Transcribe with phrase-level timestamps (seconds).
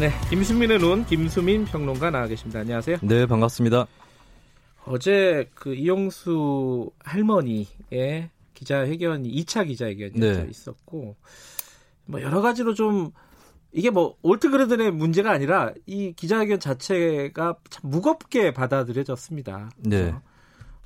[0.00, 2.60] 네, 김수민의 눈 김수민 평론가 나와 계십니다.
[2.60, 2.98] 안녕하세요.
[3.02, 3.86] 네, 반갑습니다.
[4.84, 10.46] 어제 그 이용수 할머니의 기자회견이 2차 기자회견이 네.
[10.48, 11.16] 있었고
[12.06, 13.10] 뭐 여러 가지로 좀
[13.72, 19.70] 이게 뭐 올트그레든의 문제가 아니라 이 기자회견 자체가 참 무겁게 받아들여졌습니다.
[19.78, 20.14] 네.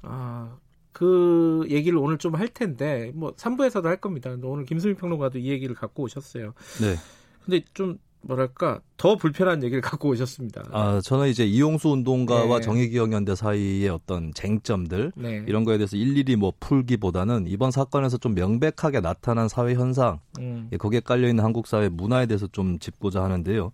[0.01, 0.57] 아,
[0.93, 4.35] 그 얘기를 오늘 좀 할 텐데 뭐 3부에서도 할 겁니다.
[4.43, 6.55] 오늘 김수민 평론가도 이 얘기를 갖고 오셨어요.
[6.81, 6.97] 네.
[7.45, 10.63] 근데 좀 뭐랄까 더 불편한 얘기를 갖고 오셨습니다.
[10.73, 12.61] 아, 저는 이제 이용수 운동가와 네.
[12.61, 15.45] 정의기억연대 사이의 어떤 쟁점들 네.
[15.47, 20.69] 이런 거에 대해서 일일이 뭐 풀기보다는 이번 사건에서 좀 명백하게 나타난 사회 현상, 음.
[20.73, 23.73] 예, 거기에 깔려 있는 한국 사회 문화에 대해서 좀 짚고자 하는데요.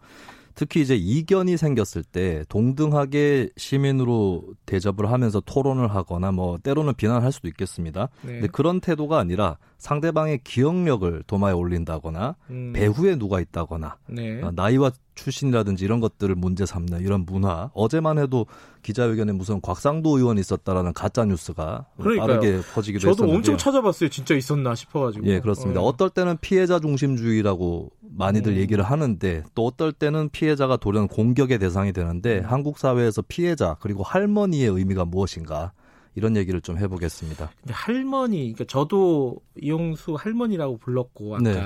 [0.59, 7.47] 특히 이제 이견이 생겼을 때 동등하게 시민으로 대접을 하면서 토론을 하거나 뭐 때로는 비난할 수도
[7.47, 8.09] 있겠습니다.
[8.23, 8.33] 네.
[8.33, 12.73] 근데 그런 태도가 아니라 상대방의 기억력을 도마에 올린다거나 음.
[12.75, 14.43] 배후에 누가 있다거나 네.
[14.43, 17.71] 어, 나이와 출신이라든지 이런 것들을 문제 삼는 이런 문화.
[17.75, 18.47] 어제만 해도
[18.83, 21.87] 기자회견에 무슨 곽상도 의원이 있었다라는 가짜 뉴스가.
[21.97, 23.37] 빠르게 퍼지기도 저도 했었는데요.
[23.37, 24.11] 엄청 찾아봤어요.
[24.11, 25.27] 진짜 있었나 싶어가지고.
[25.27, 25.81] 예, 그렇습니다.
[25.81, 25.85] 어.
[25.85, 28.59] 어떨 때는 피해자 중심주의라고 많이들 음.
[28.59, 32.45] 얘기를 하는데 또 어떨 때는 피해자가 돌연 공격의 대상이 되는데 음.
[32.45, 35.73] 한국 사회에서 피해자 그리고 할머니의 의미가 무엇인가
[36.15, 37.51] 이런 얘기를 좀 해보겠습니다.
[37.61, 41.63] 근데 할머니, 그러니까 저도 이용수 할머니라고 불렀고 아까 네.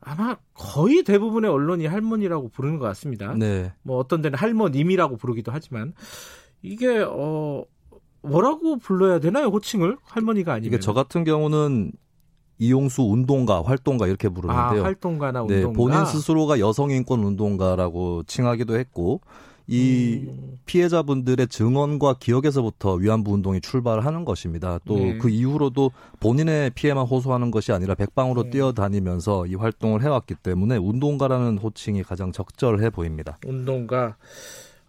[0.00, 3.34] 아마 거의 대부분의 언론이 할머니라고 부르는 것 같습니다.
[3.34, 5.92] 네, 뭐 어떤 데는 할머님이라고 부르기도 하지만
[6.62, 7.64] 이게 어
[8.22, 9.46] 뭐라고 불러야 되나요?
[9.48, 11.92] 호칭을 할머니가 아니면 이게 저 같은 경우는
[12.58, 14.82] 이용수 운동가, 활동가 이렇게 아, 부르는데요.
[14.82, 15.76] 활동가나 네, 운동가.
[15.76, 19.20] 본인 스스로가 여성 인권 운동가라고 칭하기도 했고
[19.66, 24.78] 이 음, 피해자분들의 증언과 기억에서부터 위안부 운동이 출발하는 것입니다.
[24.84, 25.16] 또 네.
[25.18, 28.50] 그 이후로도 본인의 피해만 호소하는 것이 아니라 백방으로 네.
[28.50, 33.38] 뛰어다니면서 이 활동을 해왔기 때문에 운동가라는 호칭이 가장 적절해 보입니다.
[33.46, 34.16] 운동가.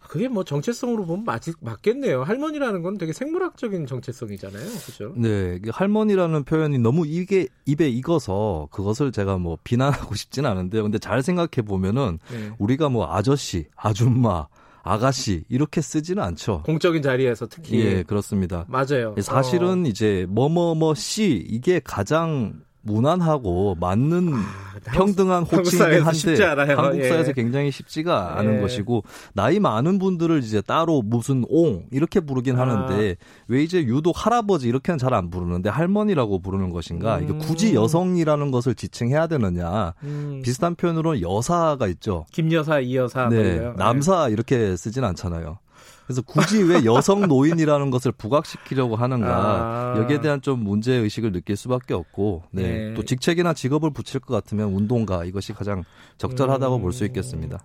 [0.08, 2.24] 그게 뭐 정체성으로 보면 맞, 맞겠네요.
[2.24, 4.66] 할머니라는 건 되게 생물학적인 정체성이잖아요.
[4.86, 5.14] 그죠?
[5.16, 10.84] 네, 그 할머니라는 표현이 너무 이게 입에 익어서 그것을 제가 뭐 비난하고 싶진 않은데요.
[10.84, 12.52] 근데 잘 생각해 보면은 네.
[12.58, 14.48] 우리가 뭐 아저씨, 아줌마,
[14.84, 16.62] 아가씨 이렇게 쓰지는 않죠.
[16.64, 18.66] 공적인 자리에서 특히 예, 그렇습니다.
[18.68, 19.16] 맞아요.
[19.20, 24.38] 사실은 이제 뭐뭐뭐 씨 이게 가장 무난하고 맞는 어,
[24.94, 26.78] 평등한 호칭이긴 사회에서 한데 쉽지 않아요.
[26.78, 27.34] 한국 사회에서 예.
[27.34, 28.62] 굉장히 쉽지가 않은 예.
[28.62, 29.04] 것이고
[29.34, 32.62] 나이 많은 분들을 이제 따로 무슨 옹 이렇게 부르긴 아.
[32.62, 33.16] 하는데
[33.48, 37.40] 왜 이제 유독 할아버지 이렇게는 잘 안 부르는데 할머니라고 부르는 것인가 이게 음.
[37.40, 42.26] 굳이 여성이라는 것을 지칭해야 되느냐 음, 비슷한 표현으로는 여사가 있죠.
[42.34, 43.72] 김여사, 이여사 뭐 네.
[43.78, 45.58] 남사 이렇게 쓰진 않잖아요.
[46.06, 49.98] 그래서 굳이 왜 여성 노인이라는 것을 부각시키려고 하는가 아.
[49.98, 52.62] 여기에 대한 좀 문제 의식을 느낄 수밖에 없고 네.
[52.62, 52.94] 네.
[52.94, 55.84] 또 직책이나 직업을 붙일 것 같으면 운동가 이것이 가장
[56.18, 56.82] 적절하다고 음.
[56.82, 57.64] 볼수 있겠습니다.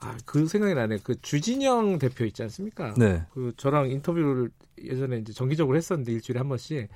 [0.00, 0.98] 아, 그 생각이 나네.
[1.02, 2.94] 그 주진영 대표 있지 않습니까?
[2.96, 3.24] 네.
[3.32, 4.50] 그 저랑 인터뷰를
[4.82, 6.88] 예전에 이제 정기적으로 했었는데 일주일에 한 번씩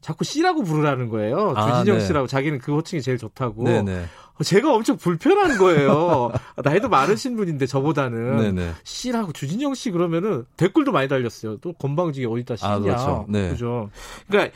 [0.00, 1.52] 자꾸 씨라고 부르라는 거예요.
[1.56, 2.04] 아, 주진영 네.
[2.04, 3.64] 씨라고 자기는 그 호칭이 제일 좋다고.
[3.64, 4.04] 네네.
[4.34, 6.30] 어, 제가 엄청 불편한 거예요.
[6.62, 8.72] 나이도 많으신 분인데 저보다는 네네.
[8.84, 11.58] 씨라고 주진영 씨 그러면은 댓글도 많이 달렸어요.
[11.58, 12.70] 또 건방지게 어디다 씨냐.
[12.70, 13.26] 아, 그렇죠.
[13.28, 13.50] 네.
[13.50, 13.90] 그죠.
[14.28, 14.54] 그러니까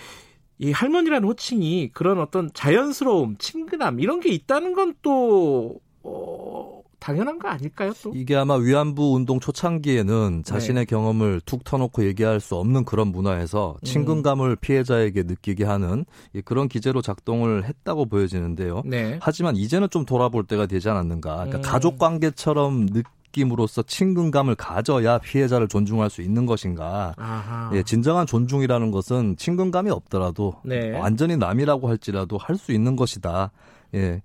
[0.59, 7.49] 이 할머니라는 호칭이 그런 어떤 자연스러움, 친근함 이런 게 있다는 건 또 어, 당연한 거
[7.49, 7.93] 아닐까요?
[8.03, 10.85] 또 이게 아마 위안부 운동 초창기에는 자신의 네.
[10.85, 13.85] 경험을 툭 터놓고 얘기할 수 없는 그런 문화에서 음.
[13.85, 18.83] 친근감을 피해자에게 느끼게 하는 이 그런 기제로 작동을 했다고 보여지는데요.
[18.85, 19.19] 네.
[19.23, 21.35] 하지만 이제는 좀 돌아볼 때가 되지 않았는가.
[21.35, 21.63] 그러니까 음.
[21.63, 22.87] 가족 관계처럼
[23.33, 27.15] 느낌으로써 친근감을 가져야 피해자를 존중할 수 있는 것인가.
[27.17, 27.71] 아하.
[27.75, 30.91] 예, 진정한 존중이라는 것은 친근감이 없더라도 네.
[30.99, 33.53] 완전히 남이라고 할지라도 할 수 있는 것이다.
[33.95, 34.21] 예.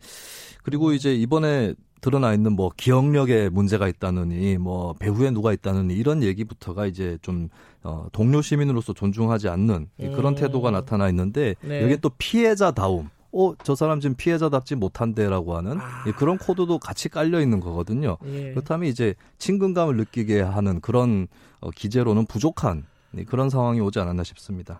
[0.64, 1.74] 그리고 이제 이번에
[2.06, 7.50] 드러나 있는 뭐 기억력에 문제가 있다느니 뭐 배후에 누가 있다느니 이런 얘기부터가 이제 좀
[7.82, 10.36] 어, 동료 시민으로서 존중하지 않는 이 그런 음.
[10.36, 11.82] 태도가 나타나 있는데 네.
[11.82, 13.10] 여기에 또 피해자다움.
[13.32, 16.04] 어, 저 사람 지금 피해자답지 못한데라고 하는 아.
[16.06, 18.18] 예, 그런 코드도 같이 깔려 있는 거거든요.
[18.28, 18.52] 예.
[18.52, 21.28] 그렇다면 이제 친근감을 느끼게 하는 그런
[21.60, 22.86] 어, 기제로는 부족한
[23.18, 24.80] 예, 그런 상황이 오지 않았나 싶습니다.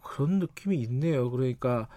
[0.00, 1.28] 그런 느낌이 있네요.
[1.28, 1.88] 그러니까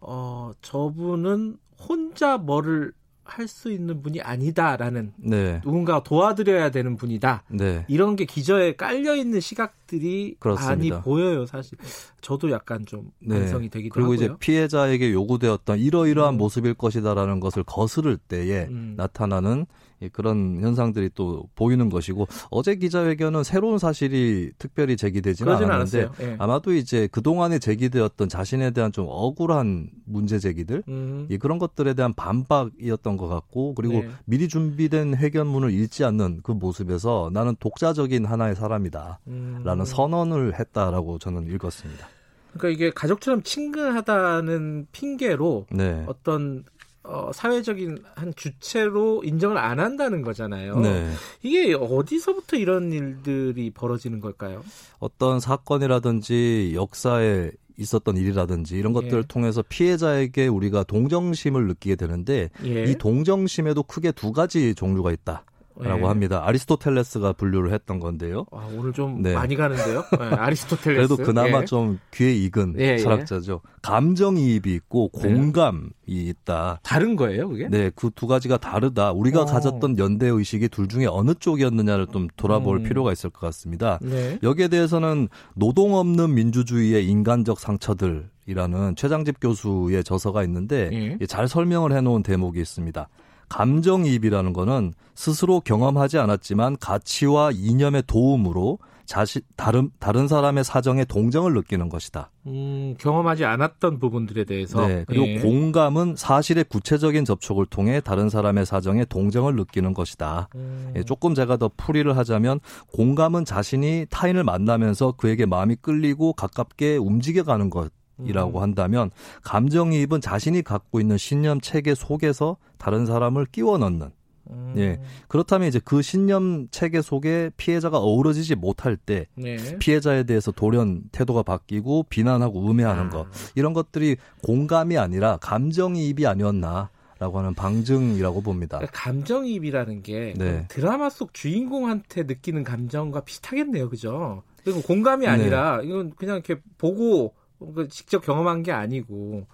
[0.00, 2.92] 어 저분은 혼자 뭐를
[3.24, 5.60] 할 수 있는 분이 아니다라는 네.
[5.62, 7.44] 누군가 도와드려야 되는 분이다.
[7.48, 7.84] 네.
[7.88, 10.96] 이런 게 기저에 깔려 있는 시각 들이 그렇습니다.
[10.96, 11.78] 많이 보여요, 사실.
[12.20, 13.38] 저도 약간 좀 네.
[13.38, 14.26] 반성이 되기도 그리고 하고요.
[14.26, 16.38] 이제 피해자에게 요구되었던 이러이러한 음.
[16.38, 18.94] 모습일 것이다라는 것을 거스를 때에 음.
[18.96, 19.66] 나타나는
[20.02, 26.08] 예, 그런 현상들이 또 보이는 것이고 어제 기자회견은 새로운 사실이 특별히 제기되지는 않았는데.
[26.20, 26.36] 예.
[26.38, 31.26] 아마도 이제 그동안에 제기되었던 자신에 대한 좀 억울한 문제 제기들 음.
[31.30, 34.08] 예, 그런 것들에 대한 반박이었던 것 같고 그리고 네.
[34.24, 39.20] 미리 준비된 회견문을 읽지 않는 그 모습에서 나는 독자적인 하나의 사람이다.
[39.28, 39.62] 음.
[39.84, 42.08] 라는 선언을 했다라고 저는 읽었습니다.
[42.52, 46.04] 그러니까 이게 가족처럼 친근하다는 핑계로 네.
[46.06, 46.64] 어떤
[47.02, 50.80] 어, 사회적인 한 주체로 인정을 안 한다는 거잖아요.
[50.80, 51.12] 네.
[51.42, 54.64] 이게 어디서부터 이런 일들이 벌어지는 걸까요?
[55.00, 59.26] 어떤 사건이라든지 역사에 있었던 일이라든지 이런 것들을 예.
[59.26, 62.84] 통해서 피해자에게 우리가 동정심을 느끼게 되는데 예.
[62.84, 65.44] 이 동정심에도 크게 두 가지 종류가 있다
[65.78, 66.04] 라고 예.
[66.06, 66.42] 합니다.
[66.46, 68.46] 아리스토텔레스가 분류를 했던 건데요.
[68.52, 69.34] 아, 오늘 좀 네.
[69.34, 70.04] 많이 가는데요.
[70.18, 71.08] 네, 아리스토텔레스.
[71.08, 71.64] 그래도 그나마 예.
[71.64, 72.98] 좀 귀에 익은 예, 예.
[72.98, 73.60] 철학자죠.
[73.82, 76.80] 감정이입이 있고 공감이 있다.
[76.82, 77.68] 다른 거예요, 그게?
[77.68, 79.12] 네, 그 두 가지가 다르다.
[79.12, 79.44] 우리가 어.
[79.44, 82.82] 가졌던 연대 의식이 둘 중에 어느 쪽이었느냐를 좀 돌아볼 음.
[82.84, 83.98] 필요가 있을 것 같습니다.
[84.02, 84.38] 네.
[84.42, 91.26] 여기에 대해서는 노동 없는 민주주의의 인간적 상처들 이라는 최장집 교수의 저서가 있는데 예.
[91.26, 93.08] 잘 설명을 해놓은 대목이 있습니다.
[93.48, 101.88] 감정이입이라는 거는 스스로 경험하지 않았지만 가치와 이념의 도움으로 자신 다른 다른 사람의 사정에 동정을 느끼는
[101.88, 102.30] 것이다.
[102.46, 104.86] 음, 경험하지 않았던 부분들에 대해서.
[104.86, 105.38] 네, 그리고 예.
[105.38, 110.48] 공감은 사실의 구체적인 접촉을 통해 다른 사람의 사정에 동정을 느끼는 것이다.
[110.54, 112.60] 음, 예, 조금 제가 더 풀이를 하자면
[112.92, 117.90] 공감은 자신이 타인을 만나면서 그에게 마음이 끌리고 가깝게 움직여가는 것
[118.24, 118.62] 이라고 음.
[118.62, 119.10] 한다면
[119.42, 124.10] 감정이입은 자신이 갖고 있는 신념 체계 속에서 다른 사람을 끼워 넣는
[124.50, 125.00] 음, 예.
[125.28, 129.56] 그렇다면 이제 그 신념 체계 속에 피해자가 어우러지지 못할 때 네.
[129.78, 133.10] 피해자에 대해서 돌연 태도가 바뀌고 비난하고 음해하는 아.
[133.10, 136.90] 것 이런 것들이 공감이 아니라 감정이입이 아니었나
[137.20, 138.78] 라고 하는 방증이라고 봅니다.
[138.78, 140.66] 그러니까 감정이입이라는 게 네.
[140.68, 144.42] 드라마 속 주인공한테 느끼는 감정과 비슷하겠네요, 그죠?
[144.64, 145.30] 그리고 공감이 네.
[145.30, 147.43] 아니라 이건 그냥 이렇게 보고 그
[147.88, 149.46] 직접 경험한 게 아니고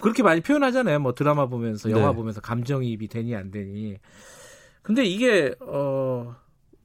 [0.00, 1.00] 그렇게 많이 표현하잖아요.
[1.00, 2.16] 뭐 드라마 보면서 영화 네.
[2.16, 3.98] 보면서 감정이입이 되니 안 되니.
[4.82, 6.36] 근데 이게 어.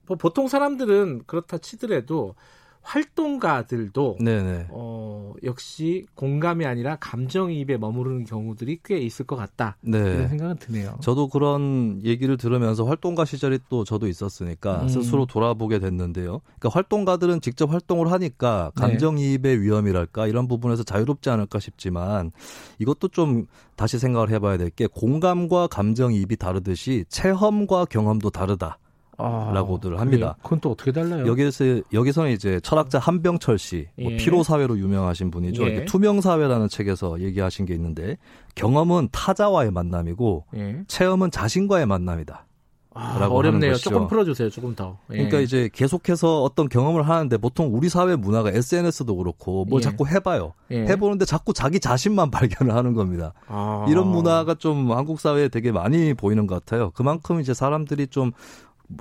[0.06, 2.36] 뭐 보통 사람들은 그렇다 치더라도
[2.84, 4.68] 활동가들도 네네.
[4.70, 9.78] 어, 역시 공감이 아니라 감정이입에 머무르는 경우들이 꽤 있을 것 같다.
[9.84, 10.28] 이런 네.
[10.28, 10.98] 생각은 드네요.
[11.02, 14.88] 저도 그런 얘기를 들으면서 활동가 시절이 또 저도 있었으니까 음.
[14.90, 16.42] 스스로 돌아보게 됐는데요.
[16.60, 18.82] 그러니까 활동가들은 직접 활동을 하니까 네.
[18.82, 22.32] 감정이입의 위험이랄까 이런 부분에서 자유롭지 않을까 싶지만
[22.80, 28.80] 이것도 좀 다시 생각을 해봐야 될 게 공감과 감정이입이 다르듯이 체험과 경험도 다르다.
[29.18, 30.36] 아, 라고들 합니다.
[30.44, 31.28] 그건 또 어떻게 달라요?
[31.28, 34.18] 여기서 여기서는 이제 철학자 한병철 씨, 뭐 예.
[34.18, 35.64] 피로 사회로 유명하신 분이죠.
[35.68, 35.86] 예.
[35.86, 38.18] 투명 사회라는 책에서 얘기하신 게 있는데
[38.56, 40.84] 경험은 타자와의 만남이고 예.
[40.88, 42.48] 체험은 자신과의 만남이다.
[42.96, 43.62] 아, 라고 어렵네요.
[43.62, 43.90] 하는 것이죠.
[43.90, 44.50] 조금 풀어주세요.
[44.52, 45.00] 조금 더.
[45.12, 45.16] 예.
[45.16, 49.84] 그러니까 이제 계속해서 어떤 경험을 하는데 보통 우리 사회 문화가 SNS도 그렇고 뭘 예.
[49.84, 50.54] 자꾸 해봐요.
[50.70, 50.86] 예.
[50.86, 53.34] 해보는데 자꾸 자기 자신만 발견을 하는 겁니다.
[53.48, 53.86] 아.
[53.90, 56.92] 이런 문화가 좀 한국 사회에 되게 많이 보이는 것 같아요.
[56.92, 58.32] 그만큼 이제 사람들이 좀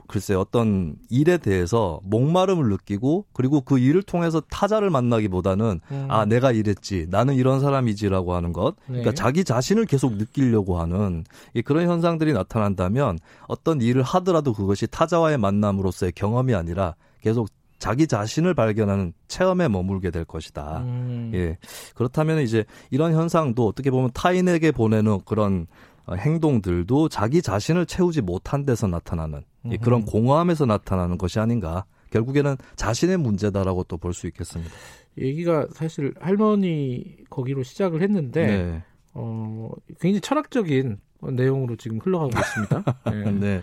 [0.06, 6.06] 글쎄 어떤 일에 대해서 목마름을 느끼고 그리고 그 일을 통해서 타자를 만나기보다는 음.
[6.08, 9.14] 아 내가 이랬지 나는 이런 사람이지라고 하는 것 그러니까 네.
[9.14, 16.12] 자기 자신을 계속 느끼려고 하는 이 그런 현상들이 나타난다면 어떤 일을 하더라도 그것이 타자와의 만남으로서의
[16.12, 17.48] 경험이 아니라 계속
[17.82, 20.82] 자기 자신을 발견하는 체험에 머물게 될 것이다.
[20.82, 21.32] 음.
[21.34, 21.58] 예.
[21.96, 28.64] 그렇다면 이제 이런 현상도 어떻게 보면 타인에게 보내는 그런 어, 행동들도 자기 자신을 채우지 못한
[28.64, 30.04] 데서 나타나는 예, 그런.
[30.04, 31.84] 공허함에서 나타나는 것이 아닌가.
[32.10, 34.70] 결국에는 자신의 문제다라고 또 볼 수 있겠습니다.
[35.18, 38.82] 얘기가 사실 할머니 거기로 시작을 했는데 네.
[39.14, 40.98] 어, 굉장히 철학적인
[41.32, 42.84] 내용으로 지금 흘러가고 있습니다.
[43.12, 43.30] 예.
[43.30, 43.62] 네.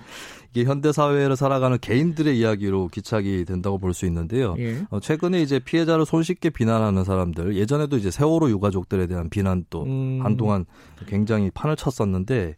[0.51, 4.55] 이게 현대 사회를 살아가는 개인들의 이야기로 기착이 된다고 볼 수 있는데요.
[4.59, 4.81] 예.
[4.89, 10.19] 어, 최근에 이제 피해자를 손쉽게 비난하는 사람들, 예전에도 이제 세월호 유가족들에 대한 비난도 음.
[10.23, 10.65] 한동안
[11.07, 12.55] 굉장히 판을 쳤었는데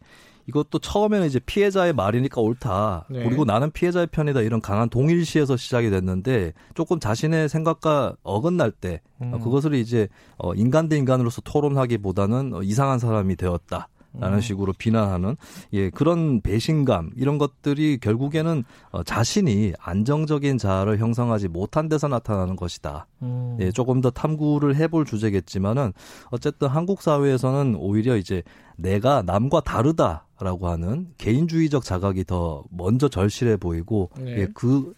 [0.48, 3.06] 이것도 처음에는 이제 피해자의 말이니까 옳다.
[3.10, 3.24] 네.
[3.24, 4.42] 그리고 나는 피해자의 편이다.
[4.42, 9.40] 이런 강한 동일시에서 시작이 됐는데 조금 자신의 생각과 어긋날 때 어, 음.
[9.40, 10.08] 그것을 이제
[10.38, 13.88] 어, 인간 대 인간으로서 토론하기보다는 어, 이상한 사람이 되었다.
[14.20, 14.42] 라는 음.
[14.42, 15.38] 식으로 비난하는
[15.74, 23.08] 예 그런 배신감 이런 것들이 결국에는 어, 자신이 안정적인 자아를 형성하지 못한 데서 나타나는 것이다.
[23.22, 23.58] 음.
[23.60, 25.94] 예, 조금 더 탐구를 해볼 주제겠지만은
[26.30, 28.44] 어쨌든 한국 사회에서는 오히려 이제
[28.76, 30.26] 내가 남과 다르다.
[30.42, 34.42] 자각이다라고 하는 개인주의적 자각이 더 먼저 절실해 보이고 네.
[34.42, 34.94] 예, 그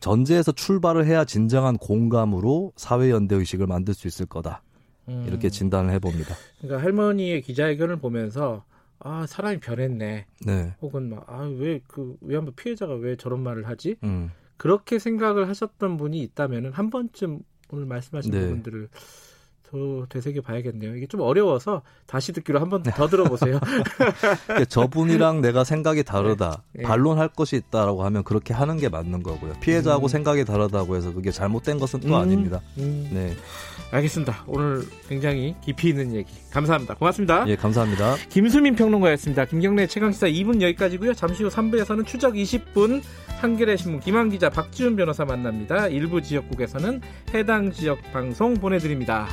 [0.00, 4.62] 전제에서 출발을 해야 진정한 공감으로 사회 연대 의식을 만들 수 있을 거다
[5.08, 5.24] 음.
[5.26, 6.34] 이렇게 진단을 해봅니다.
[6.60, 8.64] 그러니까 할머니의 기자회견을 보면서
[8.98, 10.26] 아 사람이 변했네.
[10.46, 13.96] 네, 혹은 막아왜그 위안부 피해자가 왜 저런 말을 하지?
[14.04, 18.40] 음, 그렇게 생각을 하셨던 분이 있다면은 한 번쯤 오늘 말씀하신 네.
[18.40, 18.88] 부분들을
[19.64, 20.94] 더 되새겨 봐야겠네요.
[20.96, 23.58] 이게 좀 어려워서 다시 듣기로 한 번 더 들어보세요.
[24.46, 26.82] 그러니까 저분이랑 내가 생각이 다르다, 네.
[26.84, 29.54] 반론할 것이 있다라고 하면 그렇게 하는 게 맞는 거고요.
[29.60, 30.08] 피해자하고 음.
[30.08, 32.60] 생각이 다르다고 해서 그게 잘못된 것은 또 음, 아닙니다.
[32.78, 33.34] 음, 네,
[33.90, 34.44] 알겠습니다.
[34.46, 36.94] 오늘 굉장히 깊이 있는 얘기 감사합니다.
[36.94, 37.44] 고맙습니다.
[37.48, 38.16] 예, 감사합니다.
[38.28, 39.44] 김수민 평론가였습니다.
[39.44, 41.14] 김경래 최강시사 2분 여기까지고요.
[41.14, 43.02] 잠시 후 3부에서는 추적 20분
[43.40, 45.88] 한겨레 신문 김한 기자 박지훈 변호사 만납니다.
[45.88, 47.00] 일부 지역국에서는
[47.34, 49.28] 해당 지역 방송 보내드립니다.